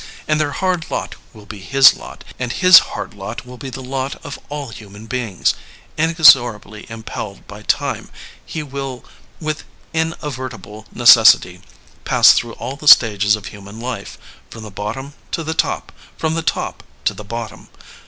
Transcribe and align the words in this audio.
And 0.27 0.41
their 0.41 0.53
hard 0.53 0.89
lot 0.89 1.13
will 1.31 1.45
be 1.45 1.59
his 1.59 1.93
lot, 1.95 2.23
and 2.39 2.51
his 2.51 2.79
hard 2.79 3.13
lot 3.13 3.45
will 3.45 3.59
be 3.59 3.69
the 3.69 3.83
lot 3.83 4.15
of 4.25 4.39
all 4.49 4.69
human 4.69 5.05
beings. 5.05 5.53
Inexorably 5.95 6.87
impelled 6.89 7.45
by 7.47 7.61
time 7.61 8.09
he 8.43 8.63
will 8.63 9.05
with 9.39 9.63
inavertible 9.93 10.87
necessity 10.91 11.61
pass 12.03 12.31
through 12.33 12.53
all 12.53 12.77
the 12.77 12.87
stages 12.87 13.35
of 13.35 13.45
human 13.53 13.79
life, 13.79 14.17
from 14.49 14.63
the 14.63 14.71
bottom 14.71 15.13
to 15.33 15.43
the 15.43 15.53
top, 15.53 15.91
from 16.17 16.33
the 16.33 16.41
top 16.41 16.81
to 17.05 17.13
the 17.13 17.23
bot 17.23 17.51
tom. 17.51 17.67